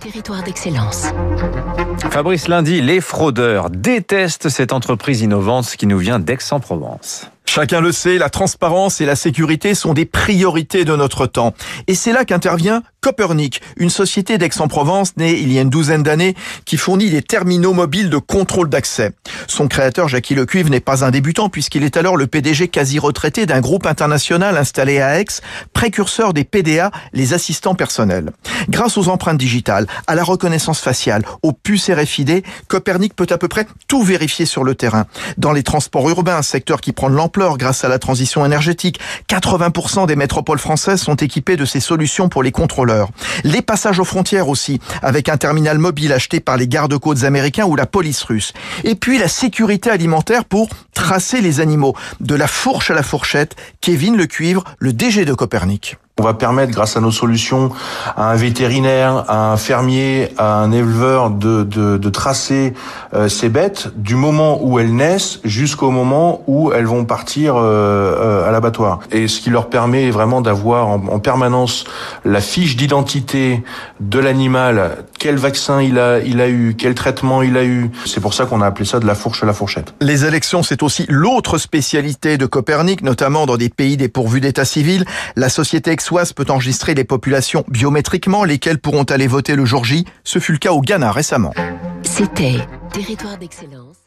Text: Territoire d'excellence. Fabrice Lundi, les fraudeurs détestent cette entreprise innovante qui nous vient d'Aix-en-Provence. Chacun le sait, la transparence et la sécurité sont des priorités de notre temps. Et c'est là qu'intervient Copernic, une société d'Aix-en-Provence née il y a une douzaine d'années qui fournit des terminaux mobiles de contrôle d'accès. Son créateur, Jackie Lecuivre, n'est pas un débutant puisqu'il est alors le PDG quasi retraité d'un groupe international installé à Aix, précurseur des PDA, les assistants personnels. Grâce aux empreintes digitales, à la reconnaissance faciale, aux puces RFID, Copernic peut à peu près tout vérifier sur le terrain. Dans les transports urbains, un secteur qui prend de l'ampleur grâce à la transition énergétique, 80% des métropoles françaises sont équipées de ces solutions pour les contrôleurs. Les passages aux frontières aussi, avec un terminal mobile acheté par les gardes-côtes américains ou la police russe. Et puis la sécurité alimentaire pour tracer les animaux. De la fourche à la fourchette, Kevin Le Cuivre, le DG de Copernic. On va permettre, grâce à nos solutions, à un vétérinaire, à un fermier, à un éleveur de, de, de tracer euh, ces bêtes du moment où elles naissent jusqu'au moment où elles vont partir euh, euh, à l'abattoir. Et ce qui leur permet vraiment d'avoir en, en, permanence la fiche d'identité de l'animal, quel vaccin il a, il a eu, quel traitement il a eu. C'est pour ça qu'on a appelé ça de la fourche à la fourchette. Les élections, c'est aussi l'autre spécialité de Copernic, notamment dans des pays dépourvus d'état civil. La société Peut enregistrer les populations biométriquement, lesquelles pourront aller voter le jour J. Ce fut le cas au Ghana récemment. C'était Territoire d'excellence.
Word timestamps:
Territoire 0.00 0.42
d'excellence. 0.42 1.06
Fabrice 2.10 2.48
Lundi, 2.48 2.80
les 2.82 3.00
fraudeurs 3.00 3.70
détestent 3.70 4.48
cette 4.48 4.72
entreprise 4.72 5.22
innovante 5.22 5.76
qui 5.76 5.86
nous 5.86 5.98
vient 5.98 6.18
d'Aix-en-Provence. 6.18 7.30
Chacun 7.48 7.80
le 7.80 7.92
sait, 7.92 8.18
la 8.18 8.28
transparence 8.28 9.00
et 9.00 9.06
la 9.06 9.16
sécurité 9.16 9.74
sont 9.74 9.94
des 9.94 10.04
priorités 10.04 10.84
de 10.84 10.94
notre 10.94 11.26
temps. 11.26 11.54
Et 11.86 11.94
c'est 11.94 12.12
là 12.12 12.24
qu'intervient 12.24 12.82
Copernic, 13.00 13.62
une 13.76 13.88
société 13.88 14.36
d'Aix-en-Provence 14.36 15.16
née 15.16 15.38
il 15.38 15.52
y 15.52 15.58
a 15.58 15.62
une 15.62 15.70
douzaine 15.70 16.02
d'années 16.02 16.34
qui 16.64 16.76
fournit 16.76 17.08
des 17.08 17.22
terminaux 17.22 17.72
mobiles 17.72 18.10
de 18.10 18.18
contrôle 18.18 18.68
d'accès. 18.68 19.12
Son 19.46 19.68
créateur, 19.68 20.08
Jackie 20.08 20.34
Lecuivre, 20.34 20.70
n'est 20.70 20.80
pas 20.80 21.04
un 21.04 21.12
débutant 21.12 21.48
puisqu'il 21.48 21.84
est 21.84 21.96
alors 21.96 22.16
le 22.16 22.26
PDG 22.26 22.66
quasi 22.66 22.98
retraité 22.98 23.46
d'un 23.46 23.60
groupe 23.60 23.86
international 23.86 24.56
installé 24.56 25.00
à 25.00 25.20
Aix, 25.20 25.26
précurseur 25.72 26.34
des 26.34 26.42
PDA, 26.42 26.90
les 27.12 27.32
assistants 27.32 27.76
personnels. 27.76 28.32
Grâce 28.68 28.98
aux 28.98 29.08
empreintes 29.08 29.38
digitales, 29.38 29.86
à 30.08 30.16
la 30.16 30.24
reconnaissance 30.24 30.80
faciale, 30.80 31.22
aux 31.42 31.52
puces 31.52 31.88
RFID, 31.88 32.42
Copernic 32.66 33.14
peut 33.14 33.28
à 33.30 33.38
peu 33.38 33.46
près 33.46 33.66
tout 33.86 34.02
vérifier 34.02 34.46
sur 34.46 34.64
le 34.64 34.74
terrain. 34.74 35.06
Dans 35.38 35.52
les 35.52 35.62
transports 35.62 36.10
urbains, 36.10 36.38
un 36.38 36.42
secteur 36.42 36.80
qui 36.80 36.90
prend 36.90 37.08
de 37.08 37.14
l'ampleur 37.14 37.35
grâce 37.36 37.84
à 37.84 37.88
la 37.88 37.98
transition 37.98 38.44
énergétique, 38.44 38.98
80% 39.28 40.06
des 40.06 40.16
métropoles 40.16 40.58
françaises 40.58 41.02
sont 41.02 41.16
équipées 41.16 41.56
de 41.56 41.64
ces 41.64 41.80
solutions 41.80 42.28
pour 42.28 42.42
les 42.42 42.50
contrôleurs. 42.50 43.10
Les 43.44 43.62
passages 43.62 44.00
aux 44.00 44.04
frontières 44.04 44.48
aussi, 44.48 44.80
avec 45.02 45.28
un 45.28 45.36
terminal 45.36 45.78
mobile 45.78 46.12
acheté 46.12 46.40
par 46.40 46.56
les 46.56 46.66
gardes-côtes 46.66 47.24
américains 47.24 47.66
ou 47.66 47.76
la 47.76 47.86
police 47.86 48.22
russe. 48.22 48.52
Et 48.84 48.94
puis 48.94 49.18
la 49.18 49.28
sécurité 49.28 49.90
alimentaire 49.90 50.44
pour 50.44 50.68
tracer 50.94 51.40
les 51.40 51.60
animaux. 51.60 51.94
De 52.20 52.34
la 52.34 52.46
fourche 52.46 52.90
à 52.90 52.94
la 52.94 53.02
fourchette, 53.02 53.54
Kevin 53.80 54.16
Le 54.16 54.26
Cuivre, 54.26 54.64
le 54.78 54.92
DG 54.92 55.24
de 55.24 55.34
Copernic. 55.34 55.96
On 56.18 56.24
va 56.24 56.32
permettre, 56.32 56.72
grâce 56.72 56.96
à 56.96 57.02
nos 57.02 57.10
solutions, 57.10 57.70
à 58.16 58.30
un 58.30 58.36
vétérinaire, 58.36 59.26
à 59.28 59.52
un 59.52 59.58
fermier, 59.58 60.30
à 60.38 60.54
un 60.60 60.72
éleveur 60.72 61.28
de, 61.28 61.62
de, 61.62 61.98
de 61.98 62.08
tracer 62.08 62.72
euh, 63.12 63.28
ces 63.28 63.50
bêtes 63.50 63.90
du 63.96 64.14
moment 64.14 64.58
où 64.62 64.78
elles 64.78 64.96
naissent 64.96 65.40
jusqu'au 65.44 65.90
moment 65.90 66.40
où 66.46 66.72
elles 66.72 66.86
vont 66.86 67.04
partir 67.04 67.56
euh, 67.56 67.60
euh, 67.62 68.48
à 68.48 68.50
l'abattoir. 68.50 69.00
Et 69.12 69.28
ce 69.28 69.42
qui 69.42 69.50
leur 69.50 69.68
permet 69.68 70.10
vraiment 70.10 70.40
d'avoir 70.40 70.88
en, 70.88 70.94
en, 71.06 71.18
permanence 71.18 71.84
la 72.24 72.40
fiche 72.40 72.76
d'identité 72.76 73.62
de 74.00 74.18
l'animal, 74.18 75.04
quel 75.18 75.36
vaccin 75.36 75.82
il 75.82 75.98
a, 75.98 76.20
il 76.20 76.40
a 76.40 76.48
eu, 76.48 76.76
quel 76.78 76.94
traitement 76.94 77.42
il 77.42 77.58
a 77.58 77.64
eu. 77.64 77.90
C'est 78.06 78.22
pour 78.22 78.32
ça 78.32 78.46
qu'on 78.46 78.62
a 78.62 78.66
appelé 78.66 78.86
ça 78.86 79.00
de 79.00 79.06
la 79.06 79.14
fourche 79.14 79.42
à 79.42 79.46
la 79.46 79.52
fourchette. 79.52 79.92
Les 80.00 80.24
élections, 80.24 80.62
c'est 80.62 80.82
aussi 80.82 81.04
l'autre 81.10 81.58
spécialité 81.58 82.38
de 82.38 82.46
Copernic, 82.46 83.02
notamment 83.02 83.44
dans 83.44 83.58
des 83.58 83.68
pays 83.68 83.98
dépourvus 83.98 84.40
d'état 84.40 84.64
civil. 84.64 85.04
La 85.36 85.50
société 85.50 85.90
Peut 86.36 86.46
enregistrer 86.50 86.94
les 86.94 87.02
populations 87.02 87.64
biométriquement, 87.68 88.44
lesquelles 88.44 88.78
pourront 88.78 89.02
aller 89.04 89.26
voter 89.26 89.56
le 89.56 89.64
jour 89.64 89.84
J. 89.84 90.04
Ce 90.22 90.38
fut 90.38 90.52
le 90.52 90.58
cas 90.58 90.72
au 90.72 90.80
Ghana 90.80 91.10
récemment. 91.10 91.52
C'était 92.02 92.58
Territoire 92.92 93.36
d'excellence. 93.36 94.05